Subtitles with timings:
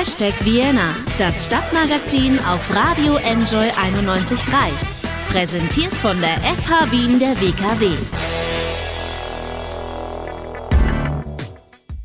[0.00, 4.70] Hashtag Vienna, das Stadtmagazin auf Radio Enjoy 91.3.
[5.30, 7.90] Präsentiert von der FH Wien der WKW.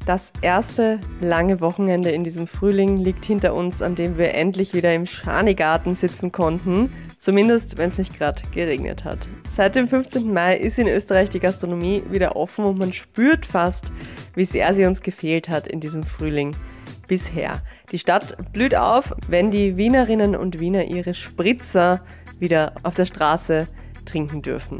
[0.05, 4.93] Das erste lange Wochenende in diesem Frühling liegt hinter uns, an dem wir endlich wieder
[4.93, 6.91] im Schanigarten sitzen konnten.
[7.17, 9.19] Zumindest, wenn es nicht gerade geregnet hat.
[9.55, 10.33] Seit dem 15.
[10.33, 13.85] Mai ist in Österreich die Gastronomie wieder offen und man spürt fast,
[14.33, 16.57] wie sehr sie uns gefehlt hat in diesem Frühling
[17.08, 17.61] bisher.
[17.91, 22.02] Die Stadt blüht auf, wenn die Wienerinnen und Wiener ihre Spritzer
[22.39, 23.67] wieder auf der Straße
[24.05, 24.77] trinken dürfen.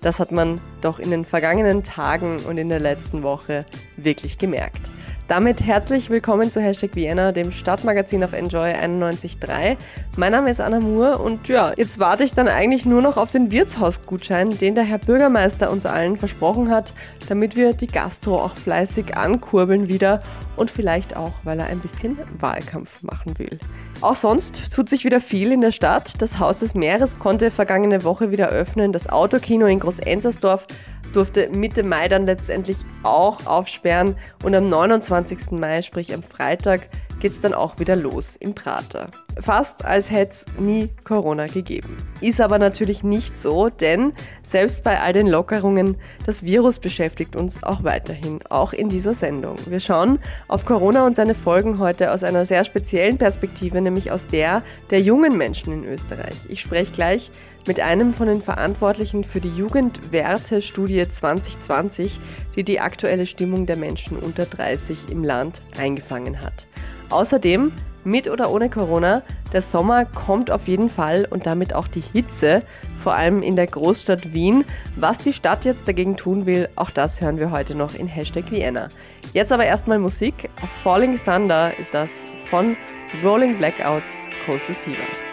[0.00, 3.64] Das hat man doch in den vergangenen Tagen und in der letzten Woche
[3.96, 4.90] wirklich gemerkt.
[5.28, 9.76] Damit herzlich willkommen zu Hashtag Vienna, dem Stadtmagazin auf Enjoy 91.3.
[10.16, 13.30] Mein Name ist Anna Moore und ja, jetzt warte ich dann eigentlich nur noch auf
[13.30, 16.94] den Wirtshausgutschein, den der Herr Bürgermeister uns allen versprochen hat,
[17.28, 20.22] damit wir die Gastro auch fleißig ankurbeln wieder
[20.56, 23.58] und vielleicht auch, weil er ein bisschen Wahlkampf machen will.
[24.00, 26.22] Auch sonst tut sich wieder viel in der Stadt.
[26.22, 30.66] Das Haus des Meeres konnte vergangene Woche wieder öffnen, das Autokino in Groß-Enzersdorf
[31.12, 35.52] durfte Mitte Mai dann letztendlich auch aufsperren und am 29.
[35.52, 36.88] Mai, sprich am Freitag,
[37.20, 39.08] geht es dann auch wieder los im Prater.
[39.40, 41.96] Fast als hätte es nie Corona gegeben.
[42.20, 47.62] Ist aber natürlich nicht so, denn selbst bei all den Lockerungen, das Virus beschäftigt uns
[47.62, 49.56] auch weiterhin, auch in dieser Sendung.
[49.66, 54.26] Wir schauen auf Corona und seine Folgen heute aus einer sehr speziellen Perspektive, nämlich aus
[54.26, 56.36] der der jungen Menschen in Österreich.
[56.48, 57.30] Ich spreche gleich
[57.68, 62.18] mit einem von den Verantwortlichen für die Jugendwerte-Studie 2020,
[62.56, 66.66] die die aktuelle Stimmung der Menschen unter 30 im Land eingefangen hat.
[67.10, 67.70] Außerdem,
[68.04, 72.62] mit oder ohne Corona, der Sommer kommt auf jeden Fall und damit auch die Hitze,
[73.02, 74.64] vor allem in der Großstadt Wien.
[74.96, 78.50] Was die Stadt jetzt dagegen tun will, auch das hören wir heute noch in Hashtag
[78.50, 78.88] Vienna.
[79.34, 80.48] Jetzt aber erstmal Musik.
[80.82, 82.08] Falling Thunder ist das
[82.46, 82.78] von
[83.22, 85.27] Rolling Blackouts Coastal Fever.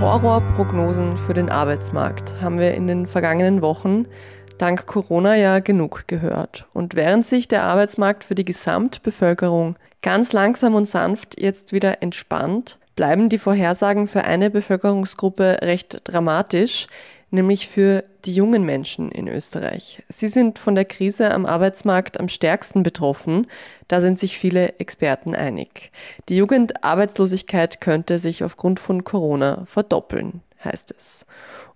[0.00, 4.06] Horrorprognosen für den Arbeitsmarkt haben wir in den vergangenen Wochen
[4.56, 6.66] dank Corona ja genug gehört.
[6.72, 12.78] Und während sich der Arbeitsmarkt für die Gesamtbevölkerung ganz langsam und sanft jetzt wieder entspannt,
[12.94, 16.86] bleiben die Vorhersagen für eine Bevölkerungsgruppe recht dramatisch,
[17.30, 20.02] nämlich für die jungen Menschen in Österreich.
[20.08, 23.46] Sie sind von der Krise am Arbeitsmarkt am stärksten betroffen.
[23.86, 25.92] Da sind sich viele Experten einig.
[26.28, 31.26] Die Jugendarbeitslosigkeit könnte sich aufgrund von Corona verdoppeln, heißt es.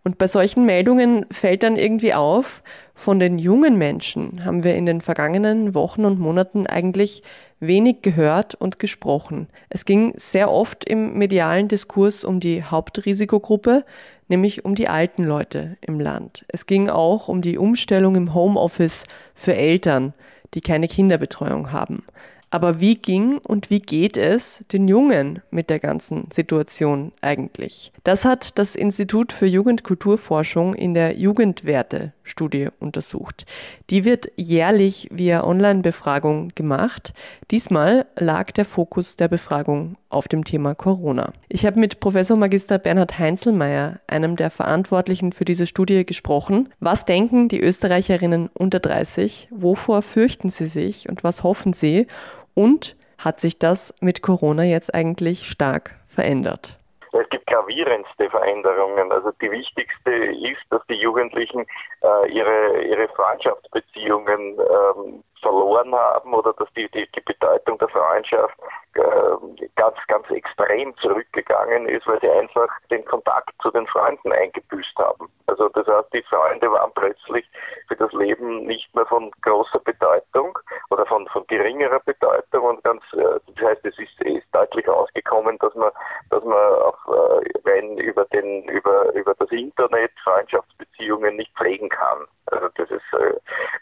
[0.05, 2.63] Und bei solchen Meldungen fällt dann irgendwie auf,
[3.03, 7.25] von den jungen Menschen haben wir in den vergangenen Wochen und Monaten eigentlich
[7.59, 9.49] wenig gehört und gesprochen.
[9.71, 13.85] Es ging sehr oft im medialen Diskurs um die Hauptrisikogruppe,
[14.29, 16.45] nämlich um die alten Leute im Land.
[16.47, 19.03] Es ging auch um die Umstellung im Homeoffice
[19.35, 20.15] für Eltern,
[20.55, 22.05] die keine Kinderbetreuung haben.
[22.53, 27.93] Aber wie ging und wie geht es den Jungen mit der ganzen Situation eigentlich?
[28.05, 33.47] Das hat das Institut für Jugendkulturforschung in der Jugendwerte-Studie untersucht.
[33.89, 37.15] Die wird jährlich via Online-Befragung gemacht.
[37.51, 41.33] Diesmal lag der Fokus der Befragung auf dem Thema Corona.
[41.49, 46.69] Ich habe mit Professor Magister Bernhard Heinzelmeier, einem der Verantwortlichen für diese Studie, gesprochen.
[46.81, 49.49] Was denken die Österreicherinnen unter 30?
[49.51, 52.07] Wovor fürchten sie sich und was hoffen sie?
[52.55, 56.79] Und hat sich das mit Corona jetzt eigentlich stark verändert?
[57.13, 59.13] Es gibt gravierendste Veränderungen.
[59.13, 61.67] Also die wichtigste ist, dass die Jugendlichen
[62.03, 68.55] äh, ihre, ihre Freundschaftsbeziehungen ähm, verloren haben oder dass die, die, die Bedeutung der Freundschaft
[68.95, 74.97] äh, ganz, ganz extrem zurückgegangen ist, weil sie einfach den Kontakt zu den Freunden eingebüßt
[74.99, 75.31] haben.
[75.47, 77.47] Also das heißt, die Freunde waren plötzlich
[77.89, 80.59] für das Leben nicht mehr von großer Bedeutung
[80.91, 85.59] oder von, von geringerer Bedeutung und ganz, äh, das heißt, es ist, ist deutlich rausgekommen,
[85.59, 85.91] dass man,
[86.31, 92.27] dass man auch äh, rein über den, über, über das Internet Freundschaftsbeziehungen nicht pflegen kann.
[92.47, 93.35] Also das ist, äh,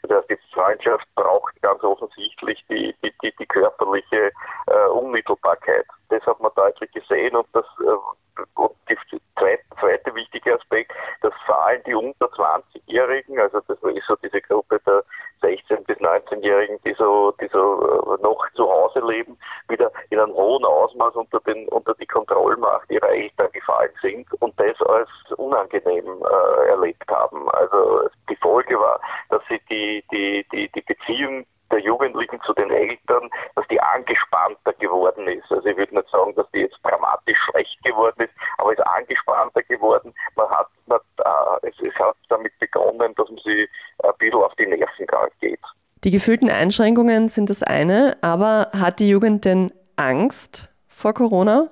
[0.03, 4.32] das heißt, die Freundschaft braucht ganz offensichtlich die, die, die, die körperliche
[4.67, 5.87] äh, Unmittelbarkeit.
[6.08, 7.97] Das hat man deutlich gesehen und das äh,
[8.55, 8.97] und die
[9.38, 14.81] zweite wichtige Aspekt, dass vor allem die unter 20-Jährigen, also das ist so diese Gruppe
[14.87, 15.05] der
[15.43, 19.38] 16- bis 19-Jährigen, die so, die so äh, noch zu Hause leben,
[19.69, 24.58] wieder in einem hohen Ausmaß unter den unter die Kontrollmacht ihrer Eltern gefallen sind und
[24.58, 27.49] das als unangenehm äh, erlebt haben.
[27.50, 29.00] Also die Folge war,
[29.31, 34.73] dass sie die die die die Beziehung der Jugendlichen zu den Eltern, dass die angespannter
[34.75, 35.50] geworden ist.
[35.50, 39.31] Also ich würde nicht sagen, dass die jetzt dramatisch schlecht geworden ist, aber ist angespannt
[46.11, 51.69] Die gefühlten Einschränkungen sind das eine, aber hat die Jugend denn Angst vor Corona?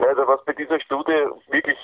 [0.00, 1.78] Also was bei dieser Studie wirklich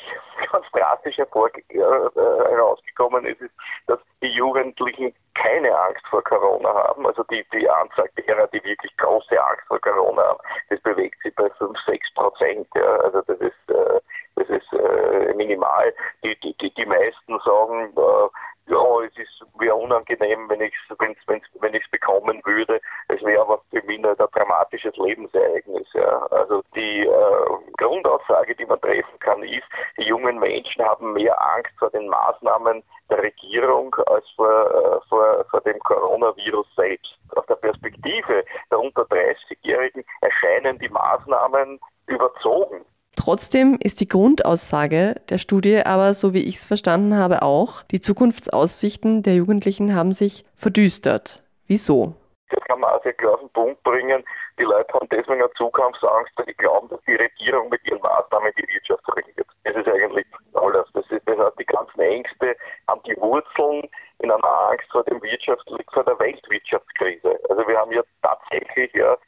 [0.51, 3.55] ganz drastisch hervor, äh, herausgekommen ist, ist,
[3.87, 7.07] dass die Jugendlichen keine Angst vor Corona haben.
[7.07, 10.41] Also die, die Anzahl derer, die wirklich große Angst vor Corona haben,
[10.71, 12.67] das bewegt sich bei 5, 6 Prozent.
[12.75, 12.97] Ja.
[12.97, 14.01] Also das ist, äh,
[14.35, 15.95] das ist äh, minimal.
[16.25, 20.99] Die, die, die, die meisten sagen, äh, ja, es ist wäre unangenehm, wenn ich es
[20.99, 22.81] wenn, wenn ich's bekommen würde.
[23.09, 24.29] Es wäre aber für mich nicht ein
[24.67, 25.87] dramatisches Lebensereignis.
[25.95, 26.27] Ja.
[26.31, 29.65] Also die äh, Grundaussage, die man treffen kann, ist,
[29.99, 35.45] die jungen Menschen haben mehr Angst vor den Maßnahmen der Regierung als vor, äh, vor,
[35.51, 37.19] vor dem Coronavirus selbst.
[37.35, 42.85] Aus der Perspektive der unter 30-Jährigen erscheinen die Maßnahmen überzogen.
[43.17, 48.01] Trotzdem ist die Grundaussage der Studie aber, so wie ich es verstanden habe, auch, die
[48.01, 51.43] Zukunftsaussichten der Jugendlichen haben sich verdüstert.
[51.67, 52.15] Wieso?
[52.57, 54.25] Das kann man auch sehr klar auf den Punkt bringen.
[54.59, 58.51] Die Leute haben deswegen eine Zukunftsangst, weil sie glauben, dass die Regierung mit ihren Maßnahmen
[58.57, 59.47] die Wirtschaft regiert.
[59.65, 60.87] Das ist eigentlich alles.
[60.95, 62.57] Das, ist, das heißt, die ganzen Ängste
[62.89, 63.89] haben die Wurzeln
[64.21, 67.39] in einer Angst vor dem Wirtschafts vor der Weltwirtschaftskrise.
[67.51, 69.19] Also wir haben ja tatsächlich ja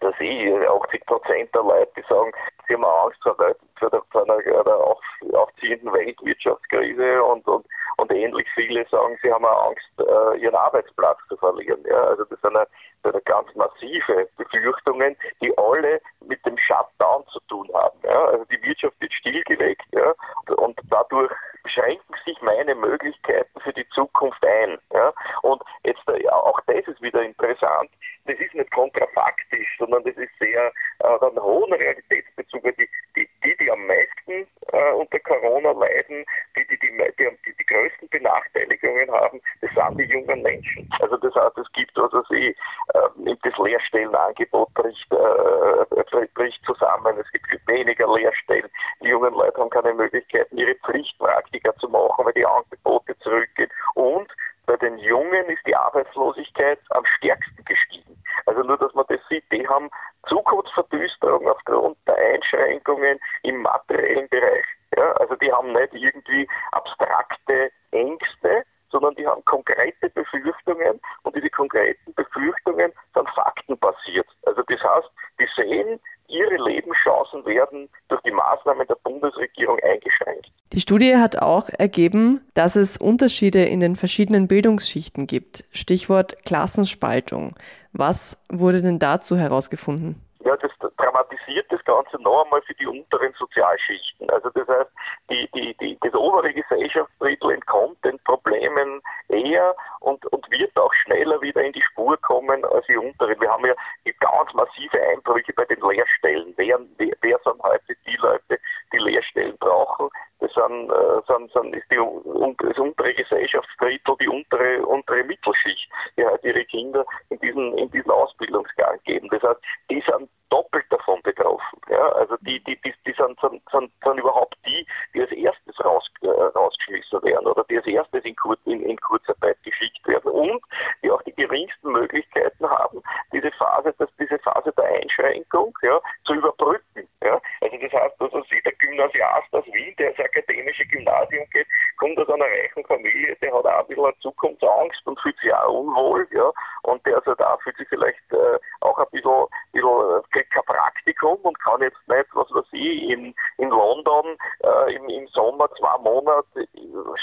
[0.00, 2.32] das eh 80 Prozent der Leute, die sagen,
[2.66, 5.00] sie haben Angst vor, vor, der, vor einer, einer auf,
[5.32, 7.66] aufziehenden Weltwirtschaftskrise und, und,
[8.00, 11.84] und ähnlich viele sagen, sie haben Angst, äh, ihren Arbeitsplatz zu verlieren.
[11.86, 12.02] Ja?
[12.04, 12.66] Also das sind, eine,
[13.02, 17.98] das sind ganz massive Befürchtungen, die alle mit dem Shutdown zu tun haben.
[18.04, 18.24] Ja?
[18.26, 20.14] Also die Wirtschaft wird stillgelegt ja?
[20.56, 21.30] und dadurch
[21.66, 24.78] schränken sich meine Möglichkeiten für die Zukunft ein.
[24.92, 25.12] Ja?
[25.42, 27.90] Und jetzt äh, auch das ist wieder interessant.
[28.26, 32.62] Das ist nicht kontrafaktisch, sondern das ist sehr äh, einen hohen Realitätsbezug.
[32.62, 36.24] Die, die, die, die am meisten äh, unter Corona leiden,
[36.56, 40.88] die die, die, die, die, größten Benachteiligungen haben, das sind die jungen Menschen.
[41.00, 42.54] Also das heißt, es gibt also sie,
[42.94, 48.70] äh, das Lehrstellenangebot bricht, äh, bricht zusammen, es gibt weniger Lehrstellen,
[49.02, 54.30] die jungen Leute haben keine Möglichkeiten, ihre Pflichtpraktika zu machen, weil die Angebote zurückgehen und
[54.66, 58.22] bei den Jungen ist die Arbeitslosigkeit am stärksten gestiegen.
[58.46, 59.90] Also nur, dass man das sieht, die haben
[60.28, 64.64] Zukunftsverdüsterung aufgrund der Einschränkungen im materiellen Bereich.
[64.96, 71.50] Ja, also die haben nicht irgendwie abstrakte Ängste, sondern die haben konkrete Befürchtungen und diese
[71.50, 74.26] konkreten Befürchtungen sind faktenbasiert.
[74.46, 80.50] Also das heißt, die sehen, ihre Lebenschancen werden durch die Maßnahmen der Bundesregierung eingeschränkt.
[80.72, 85.64] Die Studie hat auch ergeben, dass es Unterschiede in den verschiedenen Bildungsschichten gibt.
[85.72, 87.56] Stichwort Klassenspaltung.
[87.94, 90.20] Was wurde denn dazu herausgefunden?
[90.44, 94.28] Ja, das dramatisiert das Ganze noch einmal für die unteren Sozialschichten.
[94.28, 94.90] Also das heißt,
[95.30, 101.40] die, die, die, das obere Gesellschaftsdrittel entkommt den Problemen eher und, und wird auch schneller
[101.40, 103.40] wieder in die Spur kommen als die unteren.
[103.40, 103.74] Wir haben ja
[104.20, 106.52] ganz massive Einbrüche bei den Lehrstellen.
[106.58, 108.58] Wer, wer, wer sind heute die Leute,
[108.92, 110.10] die Lehrstellen brauchen?
[110.54, 116.24] Das sind, äh, sind, sind ist die, das untere Gesellschaftsdrittel, die untere, untere Mittelschicht, die
[116.24, 119.28] halt ihre Kinder in diesen, in diesen Ausbildungsgang geben.
[119.30, 119.60] Das heißt,
[119.90, 121.80] die sind doppelt davon betroffen.
[121.88, 122.08] Ja?
[122.12, 124.84] Also die, die, die, die sind, sind, sind, sind überhaupt die,
[125.14, 129.00] die als erstes raus, äh, rausgeschmissen werden oder die als erstes in, Kur, in, in
[129.00, 130.62] Kurzarbeit geschickt werden und
[131.02, 133.00] die auch die geringsten Möglichkeiten haben,
[133.32, 137.08] diese Phase, dass diese Phase der Einschränkung ja, zu überbrücken.
[137.22, 137.40] Ja?
[137.60, 141.66] Also das heißt, also der Gymnasiast aus Wien, der ins akademische Gymnasium geht,
[141.98, 145.72] kommt aus einer reichen Familie, der hat auch ein bisschen Zukunftsangst und fühlt sich auch
[145.72, 146.50] unwohl, ja,
[146.82, 150.64] und der also da fühlt sich vielleicht äh, auch ein bisschen, bisschen äh, kriegt kein
[150.64, 155.70] Praktikum und kann jetzt nicht, was weiß ich, in, in London äh, im, im Sommer
[155.78, 156.66] zwei Monate,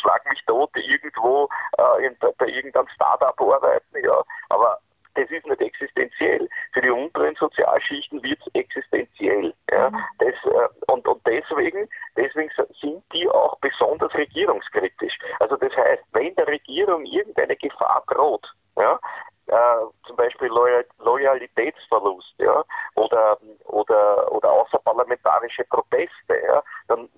[0.02, 4.80] schlag mich tot, irgendwo äh, in, bei irgendeinem Start-up arbeiten, ja, aber
[5.18, 6.48] das ist nicht existenziell.
[6.74, 9.54] Für die unteren Sozialschichten wird es existenziell.
[9.72, 9.90] Ja.
[9.90, 10.04] Mhm.
[10.20, 15.18] Das, äh, und, und deswegen, deswegen sind die auch besonders regierungskritisch.
[15.40, 19.00] Also das heißt, wenn der Regierung irgendeine Gefahr droht, ja,
[19.48, 22.64] äh, zum Beispiel Loyal Loyalitätsverlust, ja,
[22.96, 27.10] oder oder oder außerparlamentarische Proteste, ja, dann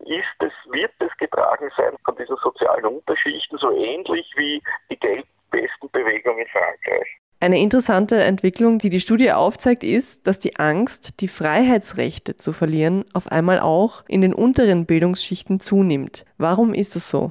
[0.00, 6.38] ist es, wird es getragen sein von diesen sozialen Unterschichten, so ähnlich wie die Geldwestenbewegung
[6.38, 7.18] in Frankreich.
[7.40, 13.04] Eine interessante Entwicklung, die die Studie aufzeigt, ist, dass die Angst, die Freiheitsrechte zu verlieren,
[13.12, 16.24] auf einmal auch in den unteren Bildungsschichten zunimmt.
[16.36, 17.30] Warum ist das so?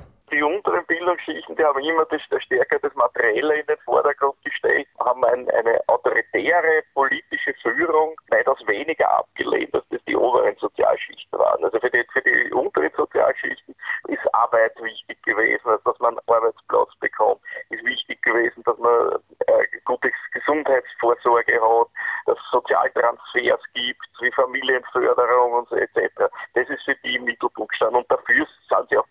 [1.08, 5.50] Asylgeschichten, die haben immer das, das stärker das Materielle in den Vordergrund gestellt, haben ein,
[5.52, 11.64] eine autoritäre politische Führung weitaus weniger abgelehnt, als das die oberen Sozialschichten waren.
[11.64, 13.76] Also für die, für die unteren Sozialschichten
[14.08, 19.20] ist Arbeit wichtig gewesen, also dass man einen Arbeitsplatz bekommt, ist wichtig gewesen, dass man
[19.48, 21.88] äh, gute Gesundheitsvorsorge hat,
[22.26, 26.30] dass es Sozialtransfers gibt, wie Familienförderung und so etc.
[26.54, 29.07] Das ist für die im Mittelpunkt gestanden und dafür sind sie auch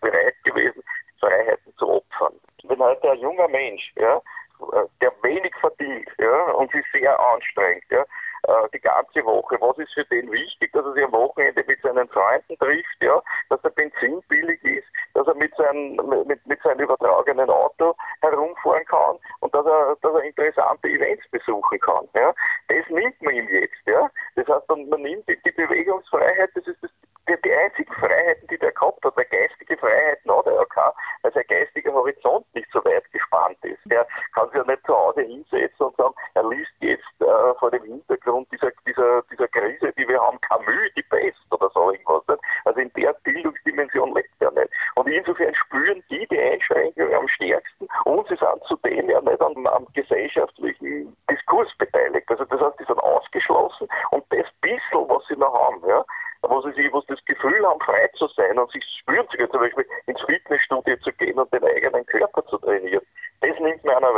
[3.77, 4.21] Mensch, ja,
[5.01, 9.57] der wenig verdient ja, und sich sehr anstrengt, ja, äh, die ganze Woche.
[9.61, 13.21] Was ist für den wichtig, dass er sich am Wochenende mit seinen Freunden trifft, ja,
[13.49, 18.85] dass der Benzin billig ist, dass er mit, seinem mit, mit seinem übertragenen Auto herumfahren
[18.85, 22.07] kann und dass er, dass er interessante Events besuchen kann.
[22.15, 22.33] Ja.
[22.67, 23.85] Das nimmt man ihm jetzt.
[23.85, 24.09] Ja.
[24.35, 26.91] Das heißt, man, man nimmt die, die Bewegungsfreiheit, das ist das
[27.27, 30.91] die, die einzigen Freiheiten, die der gehabt hat, der geistige Freiheiten hat er ja kein,
[31.21, 33.79] weil sein geistiger Horizont nicht so weit gespannt ist.
[33.85, 37.71] Der kann sich ja nicht zu Hause hinsetzen und sagen, er liest jetzt äh, vor
[37.71, 42.23] dem Hintergrund dieser, dieser, dieser Krise, die wir haben, Camus, die Pest oder so irgendwas.
[42.27, 42.41] Nicht?
[42.65, 44.69] Also in der Bildungsdimension lebt er nicht.
[44.95, 49.67] Und insofern spüren die die Einschränkungen am stärksten und sie sind zudem ja nicht am,
[49.67, 52.29] am gesellschaftlichen Diskurs beteiligt.
[52.29, 56.03] Also das heißt, die sind ausgeschlossen und das bisschen, was sie noch haben, ja,
[56.41, 59.49] wo sie sich, wo sie das Gefühl haben, frei zu sein und sich spüren sogar
[59.49, 63.05] zum Beispiel ins Fitnessstudio zu gehen und den eigenen Körper zu trainieren.
[63.41, 64.15] Das nimmt mir einer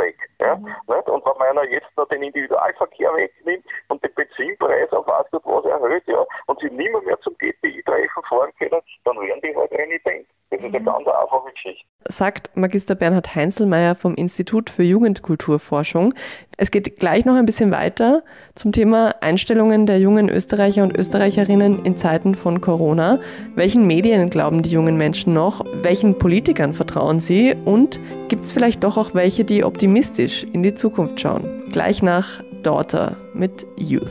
[0.60, 0.74] Mhm.
[0.86, 6.06] Und wenn einer jetzt noch den Individualverkehr wegnimmt und den Benzinpreis auf was was erhöht,
[6.06, 10.26] ja, und sie nimmer mehr zum GTI-Treffen fahren können, dann werden die halt renitent.
[10.50, 10.84] Das ist eine mhm.
[10.84, 11.86] ganz einfache Geschichte.
[12.10, 16.12] Sagt Magister Bernhard Heinzelmeier vom Institut für Jugendkulturforschung.
[16.56, 18.22] Es geht gleich noch ein bisschen weiter
[18.54, 23.20] zum Thema Einstellungen der jungen Österreicher und Österreicherinnen in Zeiten von Corona.
[23.54, 25.64] Welchen Medien glauben die jungen Menschen noch?
[25.82, 27.54] Welchen Politikern vertrauen sie?
[27.64, 31.64] Und gibt es vielleicht doch auch welche, die optimistisch in die Zukunft schauen?
[31.72, 34.10] Gleich nach Daughter mit Youth.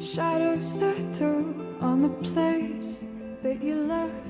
[0.00, 1.44] Shadows settle
[1.82, 3.04] on the place
[3.42, 4.29] that you left.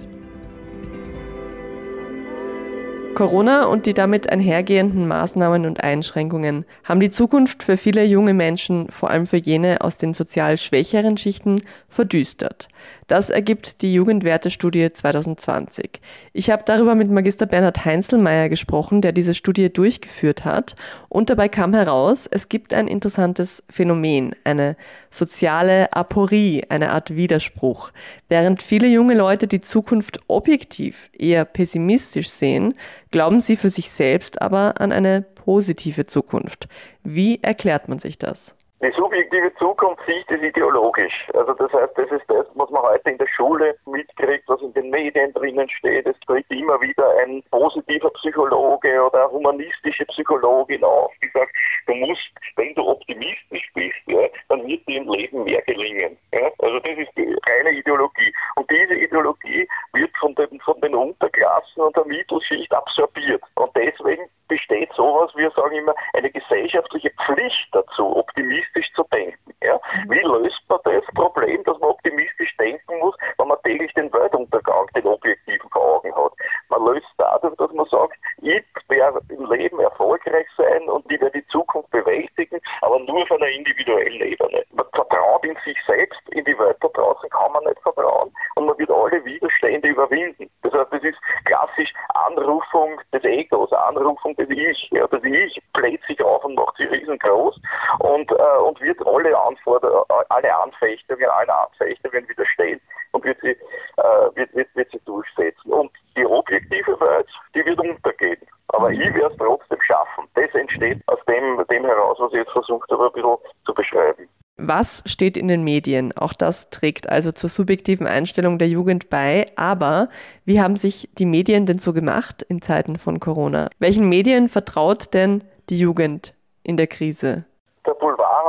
[3.14, 8.88] Corona und die damit einhergehenden Maßnahmen und Einschränkungen haben die Zukunft für viele junge Menschen,
[8.90, 12.68] vor allem für jene aus den sozial schwächeren Schichten, verdüstert.
[13.10, 16.00] Das ergibt die Jugendwertestudie 2020.
[16.32, 20.76] Ich habe darüber mit Magister Bernhard Heinzelmeier gesprochen, der diese Studie durchgeführt hat.
[21.08, 24.76] Und dabei kam heraus, es gibt ein interessantes Phänomen, eine
[25.10, 27.90] soziale Aporie, eine Art Widerspruch.
[28.28, 32.74] Während viele junge Leute die Zukunft objektiv eher pessimistisch sehen,
[33.10, 36.68] glauben sie für sich selbst aber an eine positive Zukunft.
[37.02, 38.54] Wie erklärt man sich das?
[38.82, 41.28] Die subjektive Zukunftssicht ist ideologisch.
[41.34, 44.72] Also das heißt, das ist das, was man heute in der Schule mitkriegt, was in
[44.72, 46.06] den Medien drinnen steht.
[46.06, 51.52] Es tritt immer wieder ein positiver Psychologe oder eine humanistische Psychologin auf, die sagt,
[51.88, 56.16] du musst, wenn du optimistisch bist, ja, dann wird dir im Leben mehr gelingen.
[56.32, 56.50] Ja?
[56.60, 58.32] Also das ist die reine Ideologie.
[58.56, 63.42] Und diese Ideologie wird von den, von den Unterklassen und der Mittelschicht absorbiert.
[63.56, 69.54] Und deswegen besteht sowas, wir sagen immer, eine gesellschaftliche Pflicht dazu, optimistisch zu denken.
[69.62, 69.80] Ja?
[70.04, 70.10] Mhm.
[70.10, 74.86] Wie löst man das Problem, dass man optimistisch denken muss, wenn man täglich den Weltuntergang,
[74.94, 76.32] den objektiven vor Augen hat?
[76.68, 81.40] Man löst dadurch, dass man sagt, ich werde im Leben erfolgreich sein und ich werde
[81.40, 84.64] die Zukunft bewältigen, aber nur auf einer individuellen Ebene.
[84.72, 88.66] Man vertraut in sich selbst, in die Welt da draußen kann man nicht vertrauen und
[88.66, 90.50] man wird alle Widerstände überwinden.
[90.62, 94.88] Das heißt, das ist klassisch Anrufung des Egos, Anrufung des Ich.
[94.90, 97.60] Ja, das Ich bläht sich auf und macht sich riesengroß
[98.00, 102.80] und, äh, und wird alle Anforderungen, alle Anfechtungen, alle Anfechtungen widerstehen
[103.12, 105.72] und wird sie, äh, wird, wird, wird sie durchsetzen.
[105.72, 108.40] Und die objektive Welt, die wird untergehen.
[108.68, 110.28] Aber ich werde es trotzdem schaffen.
[110.34, 114.28] Das entsteht aus dem, dem heraus, was ich jetzt versucht habe, ein bisschen zu beschreiben.
[114.56, 116.16] Was steht in den Medien?
[116.16, 119.46] Auch das trägt also zur subjektiven Einstellung der Jugend bei.
[119.56, 120.08] Aber
[120.44, 123.70] wie haben sich die Medien denn so gemacht in Zeiten von Corona?
[123.78, 127.46] Welchen Medien vertraut denn die Jugend in der Krise?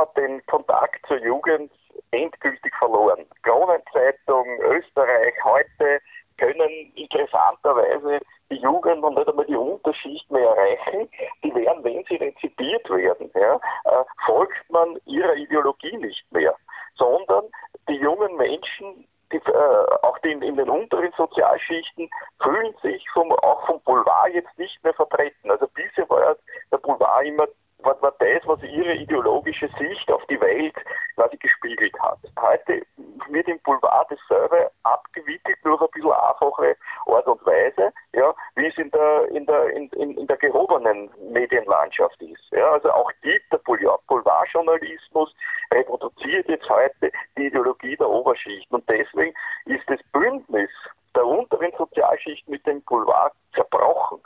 [0.02, 1.70] Hat den Kontakt zur Jugend
[2.10, 3.24] endgültig verloren.
[3.44, 6.00] Kronenzeitung, Österreich, heute
[6.38, 8.18] können interessanterweise
[8.50, 11.08] die Jugend und nicht einmal die Unterschicht mehr erreichen.
[11.44, 13.54] Die werden, wenn sie rezipiert werden, ja,
[13.84, 16.56] äh, folgt man ihrer Ideologie nicht mehr,
[16.96, 17.44] sondern
[17.88, 22.10] die jungen Menschen, die, äh, auch die in, in, den unteren Sozialschichten,
[22.42, 25.48] fühlen sich vom, auch vom Boulevard jetzt nicht mehr vertreten.
[25.48, 26.36] Also bisher war
[26.72, 27.46] der Boulevard immer
[27.84, 30.74] war, war das, was ihre ideologische Sicht auf die Welt
[31.14, 32.18] quasi gespiegelt hat.
[32.40, 32.82] Heute
[33.28, 38.76] wird im Boulevard dasselbe abgewickelt durch ein bisschen einfache Art und Weise, ja, wie es
[38.78, 42.42] in der, in der, in, in, in der gehobenen Medienlandschaft ist.
[42.50, 45.34] Ja, also auch die, der Boulevardjournalismus
[45.72, 48.70] reproduziert jetzt heute die Ideologie der Oberschicht.
[48.70, 49.34] Und deswegen
[49.66, 50.70] ist das Bündnis
[51.14, 54.20] der unteren Sozialschicht mit dem Boulevard zerbrochen.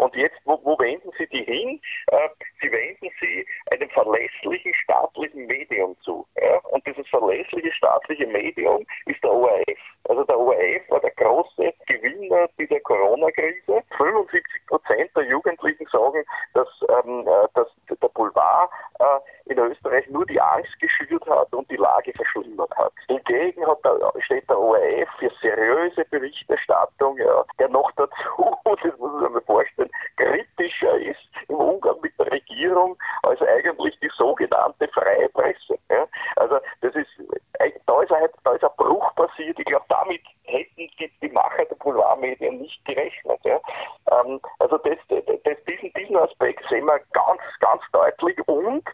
[0.00, 1.80] Und jetzt, wo, wo wenden Sie die hin?
[2.08, 2.28] Äh,
[2.60, 6.26] Sie wenden sie einem verlässlichen staatlichen Medium zu.
[6.36, 6.58] Ja?
[6.70, 9.78] Und einigermaßen verlässliche staatliche Medium ist der ORF.
[10.08, 13.82] Also der ORF war der große Gewinner dieser Corona-Krise.
[13.96, 19.04] 75 Prozent der Jugendlichen sagen, dass, ähm, äh, dass der Boulevard äh,
[19.50, 22.92] in Österreich nur die Angst geschürt hat und die Lage verschlimmert hat.
[23.08, 29.12] Hingegen hat der, steht der ORF für seriöse Berichterstattung, ja, der noch dazu, das muss
[29.12, 34.88] man sich mal vorstellen, kritischer ist im Umgang mit der Regierung als eigentlich die sogenannte
[34.88, 35.78] freie Presse.
[35.90, 36.06] Ja.
[36.36, 37.08] Also das ist,
[37.86, 39.58] da ist, ein, da ist ein Bruch passiert.
[39.58, 43.40] Ich glaube, damit hätten die, die Macher der Boulevardmedien nicht gerechnet.
[43.44, 43.60] Ja.
[44.12, 48.84] Ähm, also das, das, diesen, diesen Aspekt sehen wir ganz, ganz deutlich und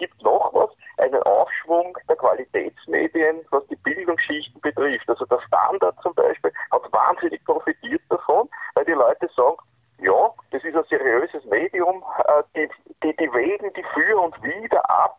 [0.00, 5.08] gibt noch was, einen Aufschwung der Qualitätsmedien, was die Bildungsschichten betrifft.
[5.08, 9.58] Also der Standard zum Beispiel hat wahnsinnig profitiert davon, weil die Leute sagen,
[10.02, 12.68] ja, das ist ein seriöses Medium, äh, die,
[13.02, 15.18] die, die wägen die für und wider ab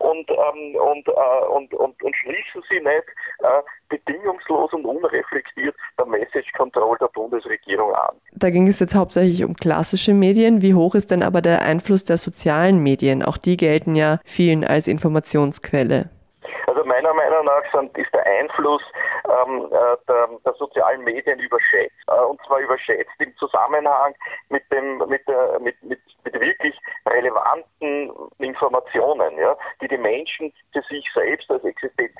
[0.00, 3.06] und, ähm, und, äh, und, und, und schließen sie nicht
[3.38, 8.16] äh, bedingungslos und unreflektiert der Message Control der Bundesregierung an.
[8.46, 10.62] Da ging es jetzt hauptsächlich um klassische Medien.
[10.62, 13.24] Wie hoch ist denn aber der Einfluss der sozialen Medien?
[13.24, 16.10] Auch die gelten ja vielen als Informationsquelle.
[16.68, 17.64] Also meiner Meinung nach
[17.98, 18.82] ist der Einfluss
[19.24, 21.96] ähm, äh, der, der, sozialen Medien überschätzt.
[22.06, 24.14] Äh, und zwar überschätzt im Zusammenhang
[24.48, 30.82] mit dem, mit, der, mit, mit, mit wirklich relevanten Informationen, ja, die die Menschen für
[30.82, 32.15] sich selbst als sozialen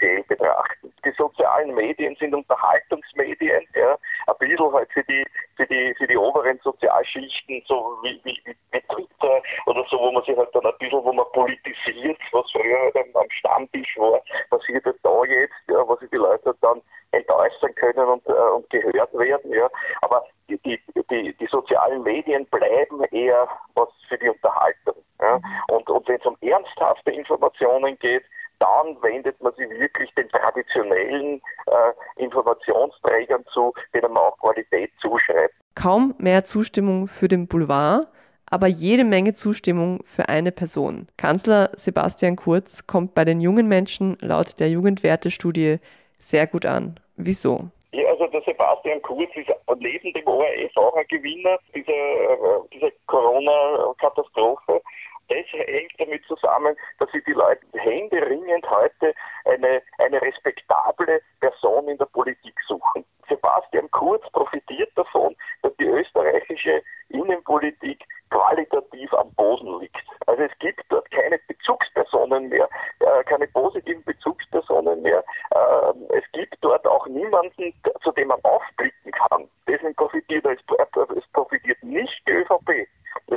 [1.77, 5.25] Medien sind Unterhaltungsmedien, ja, ein bisschen halt für die,
[5.57, 8.41] für die, für die oberen Sozialschichten, so wie, wie,
[8.73, 12.51] wie Twitter oder so, wo man sich halt dann ein bisschen, wo man politisiert, was
[12.51, 16.81] früher halt am Stammtisch war, passiert halt da jetzt, ja, was sich die Leute dann
[17.13, 19.53] entäußern können und, äh, und gehört werden.
[19.53, 19.69] Ja.
[20.03, 24.97] Aber die, die, die, die sozialen Medien bleiben eher was für die Unterhaltung.
[25.21, 25.41] Ja.
[25.69, 28.25] Und, und wenn es um ernsthafte Informationen geht,
[28.59, 35.55] dann wendet man sich wirklich den traditionellen äh, Informationsträgern zu, denen man auch Qualität zuschreibt.
[35.75, 38.09] Kaum mehr Zustimmung für den Boulevard,
[38.49, 41.09] aber jede Menge Zustimmung für eine Person.
[41.17, 45.79] Kanzler Sebastian Kurz kommt bei den jungen Menschen laut der Jugendwertestudie
[46.19, 46.99] sehr gut an.
[47.17, 47.71] Wieso?
[47.93, 52.91] Ja, also der Sebastian Kurz ist neben dem ORF auch ein Gewinner dieser, äh, dieser
[53.07, 54.83] Corona-Katastrophe.
[55.29, 61.99] Das hängt damit zusammen, dass sich die Leute händeringend heute eine, eine respektable Person in
[61.99, 63.05] der Politik suchen.
[63.29, 69.97] Sebastian Kurz profitiert davon, dass die österreichische Innenpolitik qualitativ am Boden liegt.
[70.27, 72.69] Also es gibt dort keine Bezugspersonen mehr,
[73.01, 75.25] äh, keine positiven Bezugspersonen mehr.
[75.55, 79.49] Ähm, es gibt dort auch niemanden, zu dem man aufblicken kann.
[79.69, 82.89] Deswegen profitiert er, es profitiert nicht die ÖVP,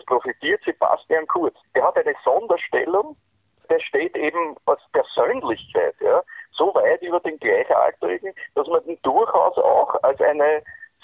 [0.09, 1.55] profitiert Sebastian Kurz.
[1.75, 3.15] Der hat eine Sonderstellung,
[3.69, 9.57] der steht eben als Persönlichkeit, ja, so weit über den Gleichaltrigen, dass man ihn durchaus
[9.57, 10.63] auch als eine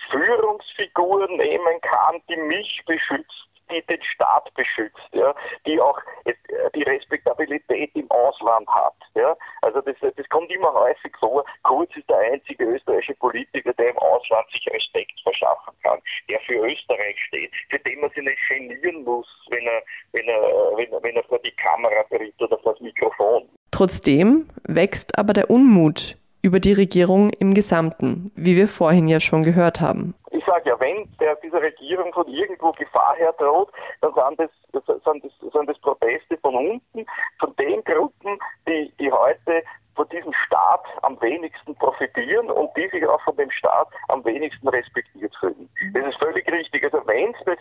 [0.09, 5.33] Führungsfigur nehmen kann, die mich beschützt die den Staat beschützt, ja,
[5.65, 6.33] die auch äh,
[6.73, 8.95] die Respektabilität im Ausland hat.
[9.15, 9.35] Ja.
[9.61, 11.43] Also das, das kommt immer häufig vor.
[11.63, 15.99] Kurz ist der einzige österreichische Politiker, der im Ausland sich Respekt verschaffen kann,
[16.29, 20.41] der für Österreich steht, für den man sich nicht genieren muss, wenn er, wenn er,
[20.75, 23.49] wenn er, wenn er vor die Kamera tritt oder vor das Mikrofon.
[23.71, 29.43] Trotzdem wächst aber der Unmut über die Regierung im Gesamten, wie wir vorhin ja schon
[29.43, 30.13] gehört haben
[30.55, 34.39] sage ja, wenn der, dieser Regierung von irgendwo Gefahr her droht, dann sind
[34.71, 37.05] das, sind, das, sind das Proteste von unten,
[37.39, 39.63] von den Gruppen, die, die heute
[39.95, 44.67] von diesem Staat am wenigsten profitieren und die sich auch von dem Staat am wenigsten
[44.67, 45.69] respektiert fühlen.
[45.93, 46.83] Das ist völlig richtig.
[46.83, 47.55] Also wenn es bei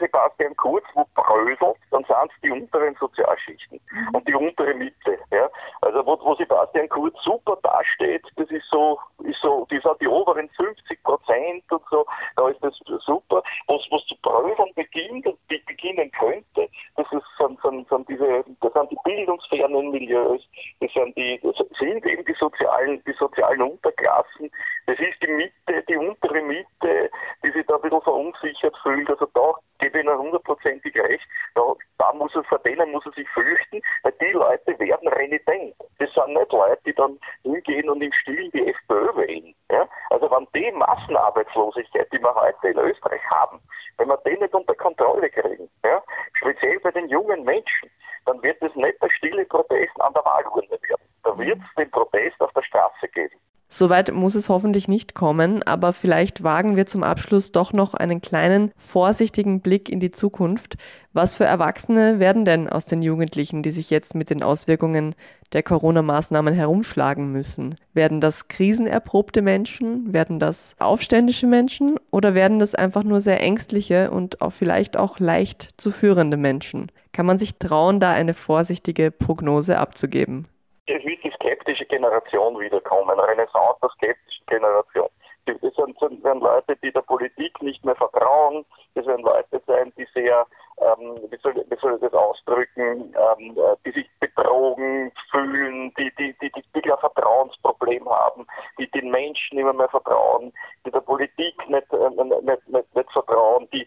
[0.00, 3.80] Sebastian Kurz wo bröselt, dann sind es die unteren Sozialschichten
[4.12, 5.18] und die untere Mitte.
[5.30, 5.48] Ja.
[5.82, 8.98] Also wo, wo Sebastian Kurz super dasteht, das ist so,
[9.44, 13.42] so, die sind die oberen 50 Prozent und so, da ist das super.
[13.66, 18.72] Was, was zu bröseln beginnt und beginnen könnte, das ist, sind, sind, sind diese, das
[18.72, 20.42] sind die bildungsfernen Milieus,
[20.80, 24.50] das sind die, das sind eben die sozialen, die sozialen Unterklassen.
[24.86, 27.10] Das ist die Mitte, die untere Mitte,
[27.42, 29.08] die sich da ein bisschen verunsichert fühlt.
[29.08, 31.24] Also da gebe ich Ihnen hundertprozentig recht.
[31.54, 31.62] Da,
[31.98, 35.74] da muss er, vor denen muss er sich fürchten, weil die Leute werden renitent.
[35.98, 39.54] Das sind nicht Leute, die dann hingehen und im Stil die FPÖ wählen.
[39.70, 39.88] Ja?
[40.10, 43.60] Also wenn die Massenarbeitslosigkeit, die wir heute in Österreich haben,
[43.98, 46.02] wenn wir die nicht unter Kontrolle kriegen, ja?
[46.34, 47.90] speziell bei den jungen Menschen,
[48.26, 51.02] dann wird es nicht der stille Protest an der Wahlurne werden.
[51.22, 53.36] Da wird es den Protest auf der Straße geben.
[53.68, 58.20] Soweit muss es hoffentlich nicht kommen, aber vielleicht wagen wir zum Abschluss doch noch einen
[58.20, 60.76] kleinen, vorsichtigen Blick in die Zukunft.
[61.12, 65.16] Was für Erwachsene werden denn aus den Jugendlichen, die sich jetzt mit den Auswirkungen
[65.54, 67.76] der Corona-Maßnahmen herumschlagen müssen?
[67.94, 70.12] Werden das krisenerprobte Menschen?
[70.12, 71.98] Werden das aufständische Menschen?
[72.10, 76.90] Oder werden das einfach nur sehr ängstliche und auch vielleicht auch leicht zu führende Menschen?
[77.12, 80.48] Kann man sich trauen, da eine vorsichtige Prognose abzugeben?
[80.86, 85.08] Es wird die skeptische Generation wiederkommen, Renaissance der skeptischen Generation.
[85.46, 88.64] Das sind, sind, werden Leute, die der Politik nicht mehr vertrauen.
[88.94, 90.46] Das werden Leute sein, die sehr,
[90.78, 96.10] ähm, wie, soll, wie soll ich das ausdrücken, ähm, äh, die sich betrogen fühlen, die,
[96.18, 98.46] die, die, die, die ein Vertrauensproblem haben,
[98.78, 100.52] die den Menschen immer mehr vertrauen,
[100.86, 102.10] die der Politik nicht, äh,
[102.42, 103.86] nicht, nicht, nicht vertrauen, die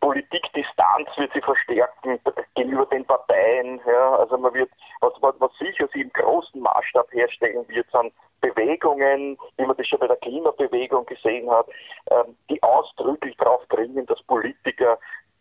[0.00, 2.20] Politikdistanz wird sie verstärken
[2.54, 3.80] gegenüber den Parteien.
[3.86, 4.16] Ja.
[4.16, 9.64] Also man wird, was, was sicher sie im großen Maßstab herstellen wird, sind Bewegungen, wie
[9.64, 11.66] man das schon bei der Klimabewegung gesehen hat,
[12.10, 14.98] ähm, die ausdrücklich darauf dringen, dass Politiker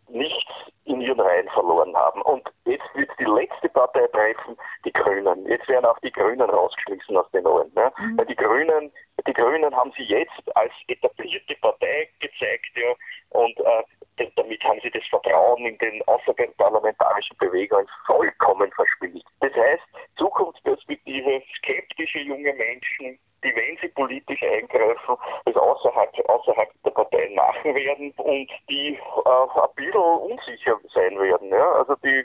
[0.08, 0.52] nichts
[0.86, 2.22] in ihren Reihen verloren haben.
[2.22, 5.46] Und jetzt wird die letzte Partei treffen, die Grünen.
[5.48, 7.72] Jetzt werden auch die Grünen rausgeschmissen aus den neuen.
[7.76, 7.92] Ne?
[7.98, 8.18] Mhm.
[8.18, 8.92] Weil die Grünen,
[9.28, 12.94] die Grünen haben sie jetzt als etablierte Partei gezeigt, ja,
[13.32, 13.84] und äh,
[14.36, 19.24] damit haben sie das Vertrauen in den außerparlamentarischen Bewegungen vollkommen verspielt.
[19.42, 19.84] Das heißt,
[20.18, 27.76] Zukunftsperspektive, skeptische junge Menschen, die, wenn sie politisch eingreifen, das außerhalb, außerhalb der Parteien machen
[27.76, 31.50] werden und die äh, ein bisschen unsicher sein werden.
[31.50, 31.72] Ja?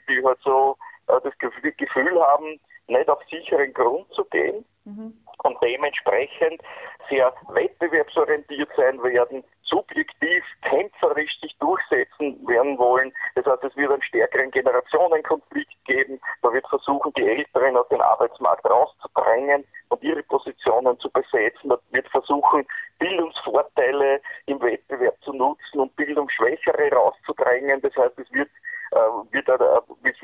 [0.09, 0.77] Die, halt so
[1.09, 2.61] äh, das Gefühl haben,
[2.91, 5.15] nicht auf sicheren Grund zu gehen mhm.
[5.45, 6.61] und dementsprechend
[7.09, 13.13] sehr wettbewerbsorientiert sein werden, subjektiv, kämpferisch sich durchsetzen werden wollen.
[13.37, 16.21] Das heißt, es wird einen stärkeren Generationenkonflikt geben.
[16.43, 21.69] Man wird versuchen, die Älteren aus dem Arbeitsmarkt rauszudrängen und ihre Positionen zu besetzen.
[21.69, 22.67] Man wird versuchen,
[22.99, 27.81] Bildungsvorteile im Wettbewerb zu nutzen und Bildungsschwächere rauszudrängen.
[27.81, 28.51] Das heißt, es wird,
[28.91, 28.97] äh,
[29.33, 29.83] wird eine,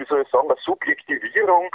[0.09, 1.71] soll ich sagen, eine Subjektivierung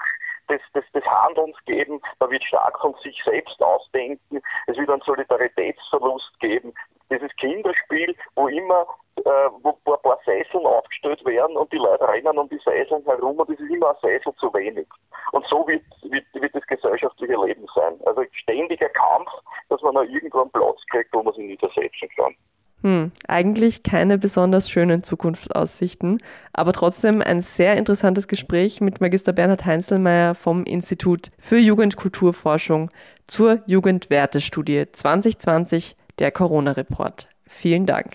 [0.49, 2.01] des, des, des Handelns geben.
[2.19, 4.41] Man wird stark von sich selbst ausdenken.
[4.67, 6.73] Es wird einen Solidaritätsverlust geben.
[7.09, 12.37] Dieses Kinderspiel, wo immer äh, wo ein paar Seiseln aufgestellt werden und die Leute rennen
[12.37, 14.87] um die Seiseln herum und es ist immer ein Seisel zu wenig.
[15.31, 17.99] Und so wird, wird, wird das gesellschaftliche Leben sein.
[18.05, 19.29] Also ständiger Kampf,
[19.69, 22.35] dass man noch irgendwo einen Platz kriegt, wo man sich niedersetzen kann.
[22.83, 26.19] Hm, eigentlich keine besonders schönen Zukunftsaussichten,
[26.51, 32.89] aber trotzdem ein sehr interessantes Gespräch mit Magister Bernhard Heinzelmeier vom Institut für Jugendkulturforschung
[33.27, 37.27] zur Jugendwertestudie 2020, der Corona-Report.
[37.45, 38.13] Vielen Dank.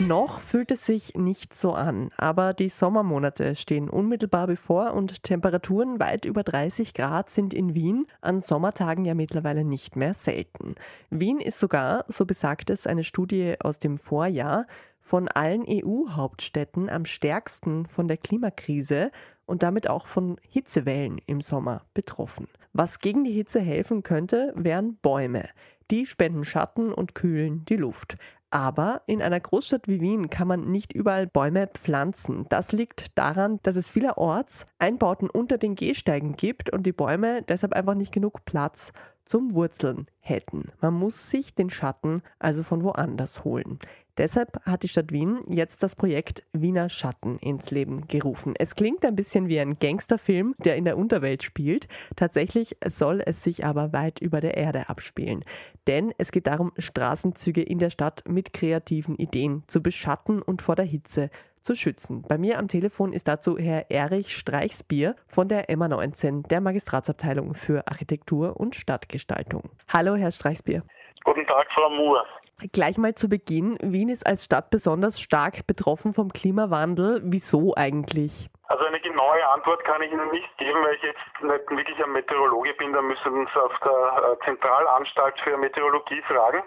[0.00, 6.00] Noch fühlt es sich nicht so an, aber die Sommermonate stehen unmittelbar bevor und Temperaturen
[6.00, 10.76] weit über 30 Grad sind in Wien an Sommertagen ja mittlerweile nicht mehr selten.
[11.10, 14.66] Wien ist sogar, so besagt es eine Studie aus dem Vorjahr,
[15.00, 19.10] von allen EU-Hauptstädten am stärksten von der Klimakrise
[19.44, 22.48] und damit auch von Hitzewellen im Sommer betroffen.
[22.72, 25.48] Was gegen die Hitze helfen könnte, wären Bäume.
[25.90, 28.16] Die spenden Schatten und kühlen die Luft.
[28.50, 32.46] Aber in einer Großstadt wie Wien kann man nicht überall Bäume pflanzen.
[32.48, 37.72] Das liegt daran, dass es vielerorts Einbauten unter den Gehsteigen gibt und die Bäume deshalb
[37.72, 38.92] einfach nicht genug Platz
[39.24, 40.72] zum Wurzeln hätten.
[40.80, 43.78] Man muss sich den Schatten also von woanders holen.
[44.18, 48.54] Deshalb hat die Stadt Wien jetzt das Projekt Wiener Schatten ins Leben gerufen.
[48.58, 51.88] Es klingt ein bisschen wie ein Gangsterfilm, der in der Unterwelt spielt.
[52.16, 55.42] Tatsächlich soll es sich aber weit über der Erde abspielen.
[55.86, 60.76] Denn es geht darum, Straßenzüge in der Stadt mit kreativen Ideen zu beschatten und vor
[60.76, 61.30] der Hitze
[61.62, 62.22] zu schützen.
[62.22, 67.86] Bei mir am Telefon ist dazu Herr Erich Streichsbier von der MA19, der Magistratsabteilung für
[67.86, 69.70] Architektur und Stadtgestaltung.
[69.88, 70.82] Hallo, Herr Streichsbier.
[71.24, 72.24] Guten Tag, Frau Moore.
[72.72, 73.78] Gleich mal zu Beginn.
[73.80, 77.20] Wien ist als Stadt besonders stark betroffen vom Klimawandel.
[77.24, 78.48] Wieso eigentlich?
[78.68, 82.12] Also eine genaue Antwort kann ich Ihnen nicht geben, weil ich jetzt nicht wirklich ein
[82.12, 82.92] Meteorologe bin.
[82.92, 86.62] Da müssen Sie uns auf der äh, Zentralanstalt für Meteorologie fragen.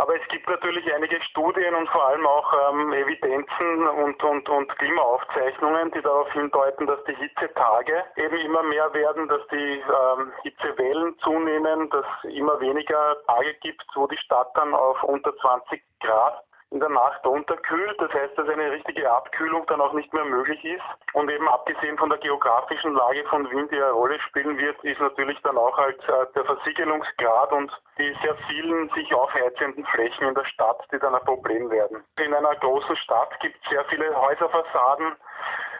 [0.00, 4.78] Aber es gibt natürlich einige Studien und vor allem auch ähm, Evidenzen und, und, und
[4.78, 11.18] Klimaaufzeichnungen, die darauf hindeuten, dass die Hitzetage eben immer mehr werden, dass die ähm, Hitzewellen
[11.18, 16.44] zunehmen, dass es immer weniger Tage gibt, wo die Stadt dann auf unter 20 Grad
[16.70, 18.00] in der Nacht unterkühlt.
[18.00, 20.84] Das heißt, dass eine richtige Abkühlung dann auch nicht mehr möglich ist.
[21.14, 25.00] Und eben abgesehen von der geografischen Lage von Wien, die eine Rolle spielen wird, ist
[25.00, 30.34] natürlich dann auch halt äh, der Versiegelungsgrad und die sehr vielen sich aufheizenden Flächen in
[30.34, 32.04] der Stadt, die dann ein Problem werden.
[32.18, 35.16] In einer großen Stadt gibt es sehr viele Häuserfassaden,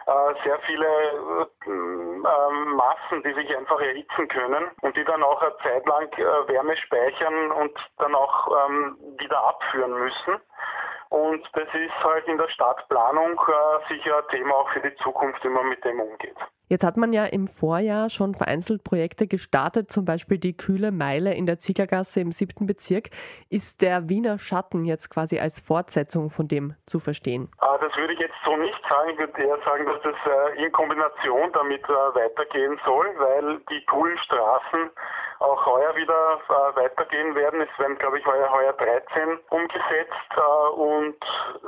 [0.07, 5.41] äh, sehr viele äh, ähm, Massen, die sich einfach erhitzen können und die dann auch
[5.41, 6.09] eine Zeit lang
[6.47, 10.41] Wärme speichern und dann auch ähm, wieder abführen müssen.
[11.11, 15.43] Und das ist halt in der Stadtplanung äh, sicher ein Thema auch für die Zukunft,
[15.43, 16.37] wie man mit dem umgeht.
[16.69, 21.33] Jetzt hat man ja im Vorjahr schon vereinzelt Projekte gestartet, zum Beispiel die Kühle Meile
[21.33, 23.09] in der Ziegergasse im siebten Bezirk.
[23.49, 27.51] Ist der Wiener Schatten jetzt quasi als Fortsetzung von dem zu verstehen?
[27.57, 29.09] Ah, das würde ich jetzt so nicht sagen.
[29.09, 33.83] Ich würde eher sagen, dass das äh, in Kombination damit äh, weitergehen soll, weil die
[33.87, 34.91] coolen Straßen
[35.41, 37.61] auch heuer wieder äh, weitergehen werden.
[37.61, 41.15] Es werden, glaube ich, heuer, heuer 13 umgesetzt äh, und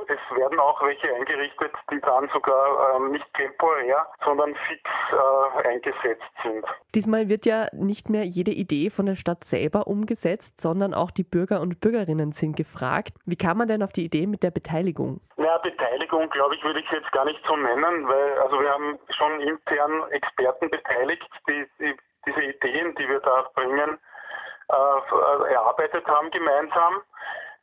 [0.08, 4.82] es werden auch welche eingerichtet, die dann sogar äh, nicht temporär, sondern fix
[5.12, 6.66] äh, eingesetzt sind.
[6.96, 11.24] Diesmal wird ja nicht mehr jede Idee von der Stadt selber umgesetzt, sondern auch die
[11.24, 13.14] Bürger und Bürgerinnen sind gefragt.
[13.26, 15.20] Wie kam man denn auf die Idee mit der Beteiligung?
[15.38, 19.00] Ja, Beteiligung, glaube ich, würde ich jetzt gar nicht so nennen, weil also wir haben
[19.10, 24.00] schon intern Experten beteiligt, die, die diese Ideen, die wir da bringen,
[24.70, 27.02] äh, erarbeitet haben gemeinsam.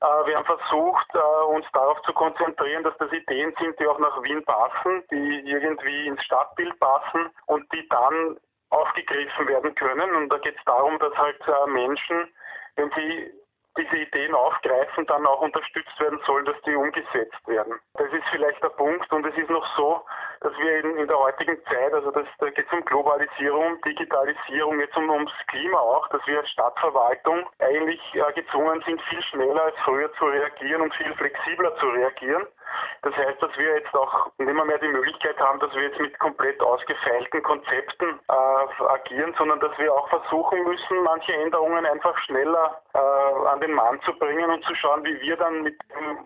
[0.00, 3.98] Äh, wir haben versucht, äh, uns darauf zu konzentrieren, dass das Ideen sind, die auch
[3.98, 8.38] nach Wien passen, die irgendwie ins Stadtbild passen und die dann
[8.70, 10.14] aufgegriffen werden können.
[10.14, 12.32] Und da geht es darum, dass halt Menschen,
[12.76, 13.32] wenn sie
[13.76, 17.78] diese Ideen aufgreifen, dann auch unterstützt werden sollen, dass die umgesetzt werden.
[17.94, 20.04] Das ist vielleicht der Punkt und es ist noch so,
[20.40, 24.80] dass wir in, in der heutigen Zeit, also das, da geht es um Globalisierung, Digitalisierung,
[24.80, 29.64] jetzt um, ums Klima auch, dass wir als Stadtverwaltung eigentlich äh, gezwungen sind, viel schneller
[29.64, 32.46] als früher zu reagieren und viel flexibler zu reagieren.
[33.02, 36.00] Das heißt, dass wir jetzt auch nicht mehr, mehr die Möglichkeit haben, dass wir jetzt
[36.00, 42.16] mit komplett ausgefeilten Konzepten äh, agieren, sondern dass wir auch versuchen müssen, manche Änderungen einfach
[42.18, 46.18] schneller äh, an den Mann zu bringen und zu schauen, wie wir dann mit dem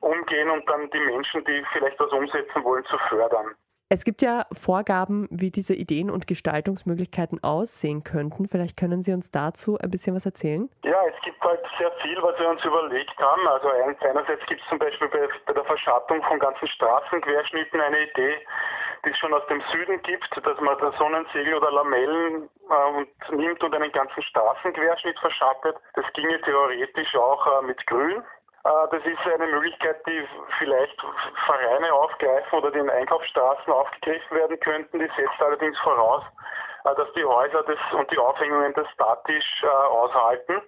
[0.00, 3.54] umgehen und dann die Menschen, die vielleicht was umsetzen wollen, zu fördern.
[3.92, 8.48] Es gibt ja Vorgaben, wie diese Ideen und Gestaltungsmöglichkeiten aussehen könnten.
[8.48, 10.70] Vielleicht können Sie uns dazu ein bisschen was erzählen?
[10.82, 13.46] Ja, es gibt halt sehr viel, was wir uns überlegt haben.
[13.46, 18.36] Also einerseits gibt es zum Beispiel bei, bei der Verschattung von ganzen Straßenquerschnitten eine Idee,
[19.04, 23.38] die es schon aus dem Süden gibt, dass man da Sonnensegel oder Lamellen äh, und
[23.38, 25.76] nimmt und einen ganzen Straßenquerschnitt verschattet.
[25.96, 28.22] Das ginge theoretisch auch äh, mit Grün.
[28.64, 30.26] Äh, das ist eine Möglichkeit, die
[30.58, 30.96] vielleicht
[31.46, 34.98] Vereine aufgreifen oder den Einkaufsstraßen aufgegriffen werden könnten.
[35.00, 36.22] Die setzt allerdings voraus,
[36.84, 40.62] äh, dass die Häuser das und die Aufhängungen das statisch äh, aushalten.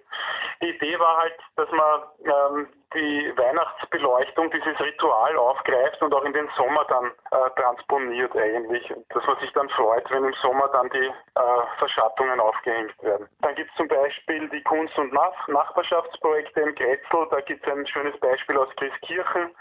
[0.61, 6.33] Die Idee war halt, dass man ähm, die Weihnachtsbeleuchtung, dieses Ritual aufgreift und auch in
[6.33, 8.91] den Sommer dann äh, transponiert eigentlich.
[9.09, 11.41] Dass man sich dann freut, wenn im Sommer dann die äh,
[11.77, 13.27] Verschattungen aufgehängt werden.
[13.41, 17.27] Dann gibt es zum Beispiel die Kunst- und Nach Nachbarschaftsprojekte im Grätzl.
[17.29, 19.55] Da gibt es ein schönes Beispiel aus Christkirchen.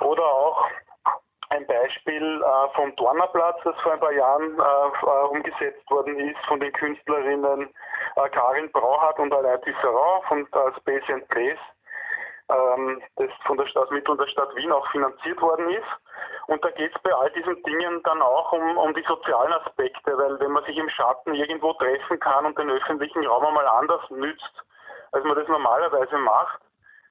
[0.00, 0.68] Oder auch
[1.50, 6.38] ein Beispiel äh, vom Dornerplatz, das vor ein paar Jahren äh, äh umgesetzt worden ist
[6.46, 7.72] von den Künstlerinnen
[8.16, 11.58] äh, Karin Brauhardt und Alain Tisserand von äh, Space and Place
[12.50, 15.86] ähm, das von der Stadt, Mitteln der Stadt Wien auch finanziert worden ist.
[16.46, 20.16] Und da geht es bei all diesen Dingen dann auch um, um die sozialen Aspekte,
[20.16, 24.02] weil wenn man sich im Schatten irgendwo treffen kann und den öffentlichen Raum einmal anders
[24.10, 24.64] nützt,
[25.12, 26.60] als man das normalerweise macht,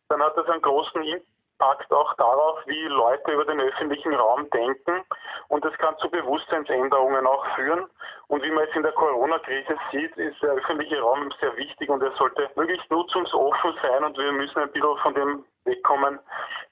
[0.09, 5.03] dann hat das einen großen Impact auch darauf, wie Leute über den öffentlichen Raum denken.
[5.53, 7.85] Und das kann zu Bewusstseinsänderungen auch führen.
[8.27, 12.01] Und wie man jetzt in der Corona-Krise sieht, ist der öffentliche Raum sehr wichtig und
[12.01, 16.19] er sollte möglichst nutzungsoffen sein und wir müssen ein bisschen von dem wegkommen,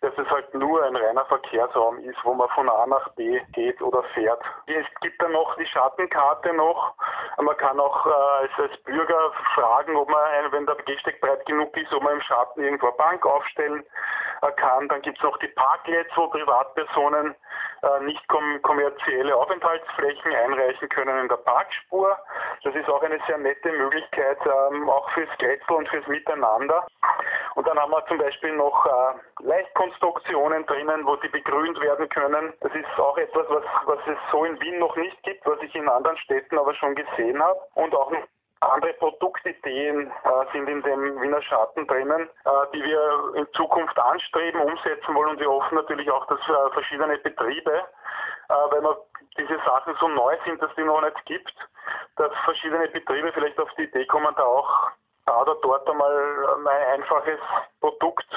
[0.01, 3.79] dass es halt nur ein reiner Verkehrsraum ist, wo man von A nach B geht
[3.83, 4.41] oder fährt.
[4.65, 6.95] Es gibt dann noch die Schattenkarte noch.
[7.37, 11.77] Man kann auch äh, als, als, Bürger fragen, ob man, wenn der Gehsteig breit genug
[11.77, 13.85] ist, ob man im Schatten irgendwo eine Bank aufstellen
[14.41, 14.89] äh, kann.
[14.89, 17.35] Dann gibt es noch die Parklets, wo Privatpersonen
[18.01, 22.17] nicht kom kommerzielle Aufenthaltsflächen einreichen können in der Parkspur.
[22.63, 26.85] Das ist auch eine sehr nette Möglichkeit, ähm, auch fürs Grätzl und fürs Miteinander.
[27.55, 32.53] Und dann haben wir zum Beispiel noch äh, Leichtkonstruktionen drinnen, wo die begrünt werden können.
[32.61, 35.75] Das ist auch etwas, was, was es so in Wien noch nicht gibt, was ich
[35.75, 37.59] in anderen Städten aber schon gesehen habe.
[37.75, 38.11] Und auch
[38.62, 44.62] andere Produktideen äh, sind in dem Wiener Schatten drinnen, äh, die wir in Zukunft anstreben,
[44.62, 45.32] umsetzen wollen.
[45.32, 48.97] Und wir hoffen natürlich auch, dass äh, verschiedene Betriebe, äh, weil wir
[49.38, 51.54] diese Sachen so neu sind, dass die noch nicht gibt,
[52.17, 54.91] dass verschiedene Betriebe vielleicht auf die Idee kommen, da auch
[55.26, 57.39] da oder dort einmal ein einfaches
[57.80, 58.28] Produkt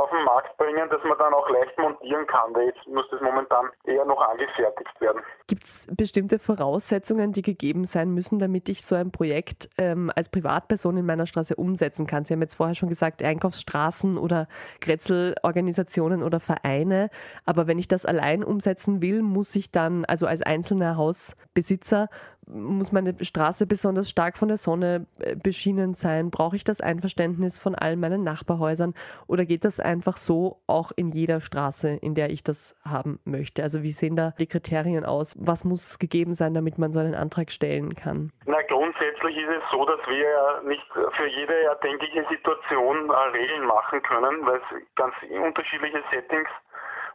[0.00, 3.20] auf den Markt bringen, das man dann auch leicht montieren kann, weil jetzt muss das
[3.20, 5.22] momentan eher noch angefertigt werden.
[5.46, 10.28] Gibt es bestimmte Voraussetzungen, die gegeben sein müssen, damit ich so ein Projekt ähm, als
[10.28, 12.24] Privatperson in meiner Straße umsetzen kann?
[12.24, 14.48] Sie haben jetzt vorher schon gesagt, Einkaufsstraßen oder
[14.80, 17.10] Grätzelorganisationen oder Vereine.
[17.44, 22.08] Aber wenn ich das allein umsetzen will, muss ich dann, also als einzelner Hausbesitzer,
[22.52, 26.30] muss meine Straße besonders stark von der Sonne äh, beschienen sein?
[26.30, 28.94] Brauche ich das Einverständnis von all meinen Nachbarhäusern?
[29.26, 33.62] Oder geht das einfach so auch in jeder Straße, in der ich das haben möchte?
[33.62, 35.36] Also wie sehen da die Kriterien aus?
[35.38, 38.32] Was muss gegeben sein, damit man so einen Antrag stellen kann?
[38.46, 43.66] Na, grundsätzlich ist es so, dass wir ja nicht für jede erdenkliche Situation äh, Regeln
[43.66, 46.48] machen können, weil es ganz unterschiedliche Settings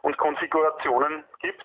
[0.02, 1.64] und Konfigurationen gibt.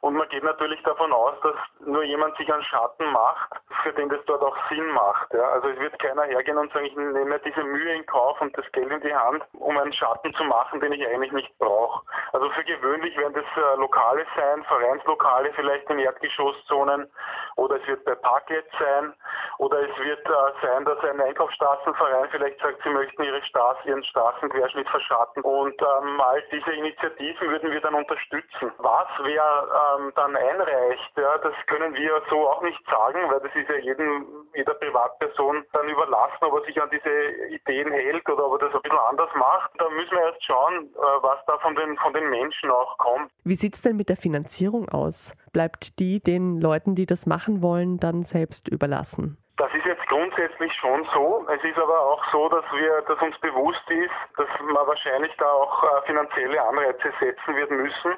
[0.00, 1.54] Und man geht natürlich davon aus, dass
[1.86, 3.50] nur jemand sich einen Schatten macht,
[3.82, 5.32] für den das dort auch Sinn macht.
[5.32, 5.48] Ja.
[5.50, 8.70] Also es wird keiner hergehen und sagen, ich nehme diese Mühe in Kauf und das
[8.72, 12.04] Geld in die Hand, um einen Schatten zu machen, den ich eigentlich nicht brauche.
[12.32, 17.10] Also für gewöhnlich werden das äh, Lokale sein, Vereinslokale vielleicht in Erdgeschosszonen
[17.56, 19.14] oder es wird bei Parklet sein
[19.58, 24.04] oder es wird äh, sein, dass ein Einkaufsstraßenverein vielleicht sagt, sie möchten ihre Straße, ihren
[24.04, 28.72] Straßenquerschnitt verschatten und ähm, all diese Initiativen würden wir dann unterstützen.
[28.78, 33.54] Was wer ähm, dann einreicht, ja, das können wir so auch nicht sagen, weil das
[33.54, 37.10] ist ja jedem, jeder Privatperson dann überlassen, ob er sich an diese
[37.54, 39.70] Ideen hält oder ob er das ein bisschen anders macht.
[39.78, 43.30] Da müssen wir erst schauen, äh, was da von den, von den Menschen auch kommt.
[43.44, 45.34] Wie sieht es denn mit der Finanzierung aus?
[45.52, 49.38] Bleibt die den Leuten, die das machen wollen, dann selbst überlassen?
[49.58, 51.46] Das ist jetzt grundsätzlich schon so.
[51.48, 55.50] Es ist aber auch so, dass wir, dass uns bewusst ist, dass man wahrscheinlich da
[55.50, 58.14] auch äh, finanzielle Anreize setzen wird müssen.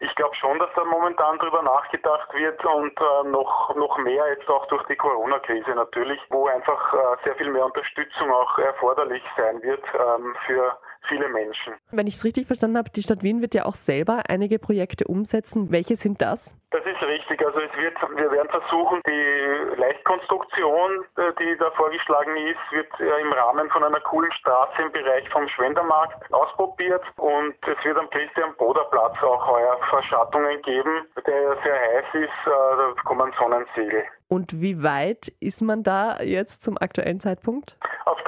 [0.00, 4.48] Ich glaube schon, dass da momentan drüber nachgedacht wird und äh, noch, noch mehr jetzt
[4.48, 9.62] auch durch die Corona-Krise natürlich, wo einfach äh, sehr viel mehr Unterstützung auch erforderlich sein
[9.62, 11.74] wird ähm, für viele Menschen.
[11.90, 15.06] Wenn ich es richtig verstanden habe, die Stadt Wien wird ja auch selber einige Projekte
[15.06, 15.70] umsetzen.
[15.70, 16.56] Welche sind das?
[16.70, 17.44] Das ist richtig.
[17.44, 23.32] Also es wird, wir werden versuchen, die Leichtkonstruktion, äh, die da vorgeschlagen ist, wird im
[23.32, 28.54] Rahmen von einer coolen Straße im Bereich vom Schwendermarkt ausprobiert und es wird am Christian
[28.56, 32.46] Boder Platz auch heuer Verschattungen geben, der sehr heiß ist.
[32.46, 34.04] Äh, da kommen Sonnensegel.
[34.28, 37.76] Und wie weit ist man da jetzt zum aktuellen Zeitpunkt?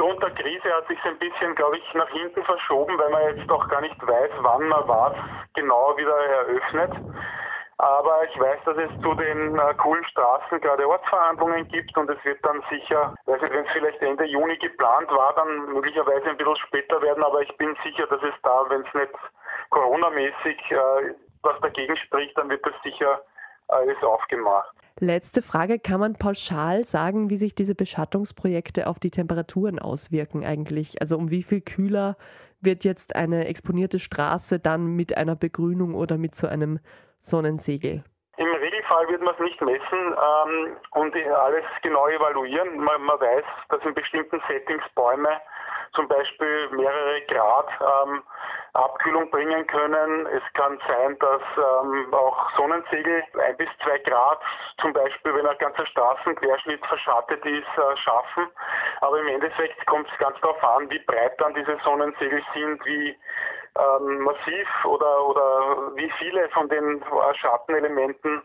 [0.02, 3.48] Aufgrund der Krise hat sich ein bisschen, glaube ich, nach hinten verschoben, weil man jetzt
[3.48, 5.12] auch gar nicht weiß, wann man was
[5.54, 6.90] genau wieder eröffnet.
[7.78, 12.18] Aber ich weiß, dass es zu den äh, coolen Straßen gerade Ortsverhandlungen gibt und es
[12.24, 17.00] wird dann sicher, wenn es vielleicht Ende Juni geplant war, dann möglicherweise ein bisschen später
[17.00, 17.22] werden.
[17.22, 19.14] Aber ich bin sicher, dass es da, wenn es nicht
[19.70, 23.22] Corona-mäßig äh, was dagegen spricht, dann wird das sicher
[23.72, 24.74] alles aufgemacht.
[25.00, 31.00] Letzte Frage, kann man pauschal sagen, wie sich diese Beschattungsprojekte auf die Temperaturen auswirken eigentlich?
[31.00, 32.16] Also um wie viel kühler
[32.60, 36.78] wird jetzt eine exponierte Straße dann mit einer Begrünung oder mit so einem
[37.18, 38.04] Sonnensegel?
[38.36, 42.78] Im Regelfall wird man es nicht messen ähm, und alles genau evaluieren.
[42.78, 45.28] Man, man, weiß, dass in bestimmten Settings Bäume
[45.94, 48.22] zum Beispiel mehrere Grad ähm,
[48.74, 50.26] Abkühlung bringen können.
[50.26, 54.40] Es kann sein, dass ähm, auch Sonnensegel ein bis zwei Grad,
[54.80, 58.46] zum Beispiel wenn ein ganzer Straßenquerschnitt verschattet ist, äh, schaffen.
[59.02, 63.16] Aber im Endeffekt kommt es ganz darauf an, wie breit dann diese Sonnensegel sind, wie
[63.78, 68.42] ähm, massiv oder, oder wie viele von den Schattenelementen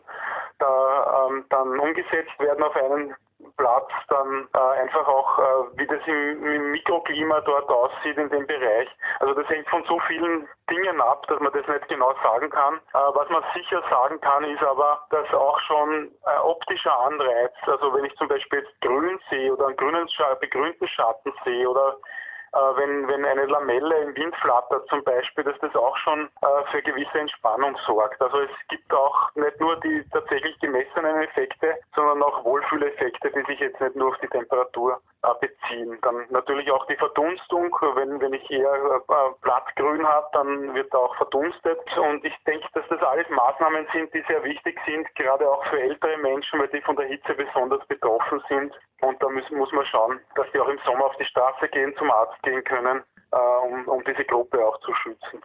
[0.60, 3.16] da ähm, dann umgesetzt werden auf einen
[3.58, 8.46] Platz, dann äh, einfach auch, äh, wie das im, im, Mikroklima dort aussieht in dem
[8.46, 8.88] Bereich.
[9.20, 12.76] Also das hängt von so vielen Dingen ab, dass man das nicht genau sagen kann.
[12.76, 17.94] Äh, was man sicher sagen kann, ist aber, dass auch schon ein optischer Anreiz, also
[17.94, 20.08] wenn ich zum Beispiel jetzt grün sehe oder einen grünen,
[20.40, 25.58] begrünten Schatten sehe oder äh, wenn, wenn eine Lamelle im Wind flattert zum Beispiel, dass
[25.60, 28.22] das auch schon äh, für gewisse Entspannung sorgt.
[28.22, 33.60] Also es gibt auch nicht nur die tatsächlich gemessenen Effekte, sondern auch Wohlfühleffekte, die sich
[33.60, 35.98] jetzt nicht nur auf die Temperatur äh, beziehen.
[36.02, 37.76] Dann natürlich auch die Verdunstung.
[37.96, 41.80] Wenn, wenn ich eher äh, blattgrün habe, dann wird auch verdunstet.
[41.98, 45.80] Und ich denke, dass das alles Maßnahmen sind, die sehr wichtig sind, gerade auch für
[45.80, 48.74] ältere Menschen, weil die von der Hitze besonders betroffen sind.
[49.02, 51.96] Und da müssen, muss man schauen, dass die auch im Sommer auf die Straße gehen,
[51.98, 55.42] zum Arzt gehen können, äh, um, um diese Gruppe auch zu schützen.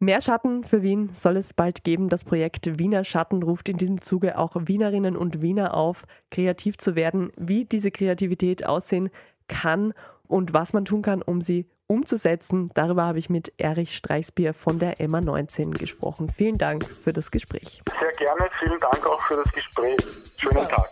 [0.00, 2.08] Mehr Schatten für Wien soll es bald geben.
[2.08, 6.94] Das Projekt Wiener Schatten ruft in diesem Zuge auch Wienerinnen und Wiener auf, kreativ zu
[6.94, 9.10] werden, wie diese Kreativität aussehen
[9.48, 9.94] kann
[10.26, 12.70] und was man tun kann, um sie umzusetzen.
[12.74, 16.28] Darüber habe ich mit Erich Streichsbier von der Emma 19 gesprochen.
[16.28, 17.82] Vielen Dank für das Gespräch.
[17.98, 19.96] Sehr gerne, vielen Dank auch für das Gespräch.
[20.38, 20.90] Schönen Tag.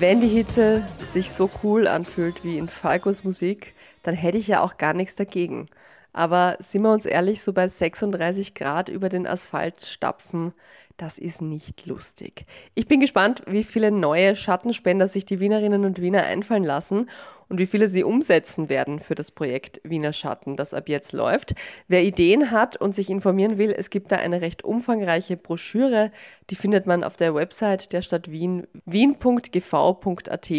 [0.00, 3.74] Wenn die Hitze sich so cool anfühlt wie in Falkos Musik,
[4.04, 5.68] dann hätte ich ja auch gar nichts dagegen.
[6.12, 10.52] Aber sind wir uns ehrlich, so bei 36 Grad über den Asphalt stapfen,
[10.98, 12.46] das ist nicht lustig.
[12.76, 17.10] Ich bin gespannt, wie viele neue Schattenspender sich die Wienerinnen und Wiener einfallen lassen
[17.48, 21.54] und wie viele sie umsetzen werden für das Projekt Wiener Schatten, das ab jetzt läuft.
[21.86, 26.12] Wer Ideen hat und sich informieren will, es gibt da eine recht umfangreiche Broschüre,
[26.50, 30.52] die findet man auf der Website der Stadt Wien, wien.gv.at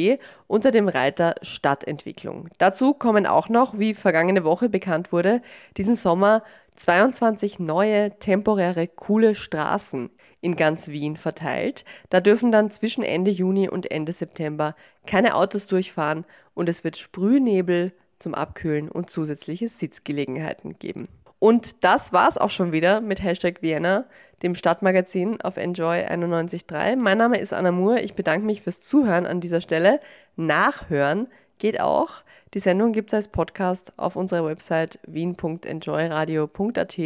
[0.47, 2.49] unter dem Reiter Stadtentwicklung.
[2.57, 5.41] Dazu kommen auch noch, wie vergangene Woche bekannt wurde,
[5.77, 6.43] diesen Sommer
[6.75, 10.09] 22 neue temporäre coole Straßen
[10.41, 11.85] in ganz Wien verteilt.
[12.09, 14.75] Da dürfen dann zwischen Ende Juni und Ende September
[15.05, 21.07] keine Autos durchfahren und es wird Sprühnebel zum Abkühlen und zusätzliche Sitzgelegenheiten geben.
[21.39, 24.05] Und das war's auch schon wieder mit Hashtag Vienna,
[24.43, 26.97] dem Stadtmagazin auf Enjoy 91.3.
[26.97, 28.01] Mein Name ist Anna Moore.
[28.01, 30.01] Ich bedanke mich fürs Zuhören an dieser Stelle.
[30.35, 31.27] Nachhören
[31.57, 32.23] geht auch.
[32.53, 36.99] Die Sendung gibt es als Podcast auf unserer Website wien.enjoyradio.at,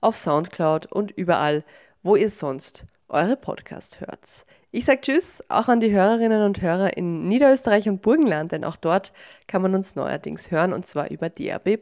[0.00, 1.64] auf Soundcloud und überall,
[2.04, 4.20] wo ihr sonst eure Podcast hört.
[4.70, 8.76] Ich sage Tschüss auch an die Hörerinnen und Hörer in Niederösterreich und Burgenland, denn auch
[8.76, 9.12] dort
[9.46, 11.78] kann man uns neuerdings hören und zwar über DAB+.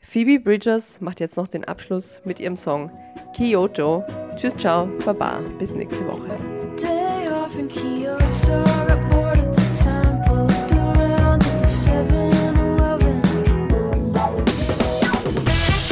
[0.00, 2.90] Phoebe Bridgers macht jetzt noch den Abschluss mit ihrem Song
[3.36, 4.04] Kyoto.
[4.36, 6.63] Tschüss, ciao, baba, bis nächste Woche.